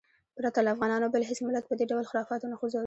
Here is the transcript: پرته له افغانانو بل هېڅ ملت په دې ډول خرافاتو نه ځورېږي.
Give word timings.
پرته 0.37 0.59
له 0.65 0.69
افغانانو 0.75 1.11
بل 1.13 1.23
هېڅ 1.29 1.39
ملت 1.47 1.65
په 1.67 1.75
دې 1.79 1.85
ډول 1.91 2.05
خرافاتو 2.09 2.51
نه 2.51 2.55
ځورېږي. 2.73 2.79